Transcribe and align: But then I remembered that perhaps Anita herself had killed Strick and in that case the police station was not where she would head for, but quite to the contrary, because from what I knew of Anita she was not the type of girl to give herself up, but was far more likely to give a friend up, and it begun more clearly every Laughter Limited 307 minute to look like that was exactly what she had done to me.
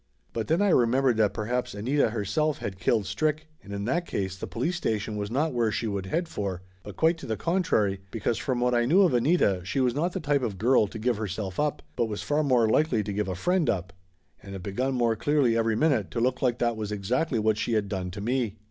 But 0.33 0.47
then 0.47 0.63
I 0.63 0.69
remembered 0.69 1.17
that 1.17 1.31
perhaps 1.31 1.75
Anita 1.75 2.09
herself 2.09 2.57
had 2.57 2.79
killed 2.79 3.05
Strick 3.05 3.45
and 3.61 3.71
in 3.71 3.85
that 3.85 4.07
case 4.07 4.35
the 4.35 4.47
police 4.47 4.75
station 4.75 5.15
was 5.15 5.29
not 5.29 5.53
where 5.53 5.71
she 5.71 5.85
would 5.85 6.07
head 6.07 6.27
for, 6.27 6.63
but 6.81 6.95
quite 6.95 7.19
to 7.19 7.27
the 7.27 7.37
contrary, 7.37 8.01
because 8.09 8.39
from 8.39 8.61
what 8.61 8.73
I 8.73 8.85
knew 8.85 9.03
of 9.03 9.13
Anita 9.13 9.61
she 9.63 9.79
was 9.79 9.93
not 9.93 10.13
the 10.13 10.19
type 10.19 10.41
of 10.41 10.57
girl 10.57 10.87
to 10.87 10.97
give 10.97 11.17
herself 11.17 11.59
up, 11.59 11.83
but 11.95 12.05
was 12.09 12.23
far 12.23 12.41
more 12.41 12.67
likely 12.67 13.03
to 13.03 13.13
give 13.13 13.27
a 13.27 13.35
friend 13.35 13.69
up, 13.69 13.93
and 14.41 14.55
it 14.55 14.63
begun 14.63 14.95
more 14.95 15.15
clearly 15.15 15.55
every 15.55 15.75
Laughter 15.75 15.89
Limited 15.91 16.09
307 16.09 16.09
minute 16.09 16.11
to 16.11 16.19
look 16.35 16.41
like 16.41 16.57
that 16.57 16.75
was 16.75 16.91
exactly 16.91 17.37
what 17.37 17.59
she 17.59 17.73
had 17.73 17.87
done 17.87 18.09
to 18.09 18.21
me. 18.21 18.57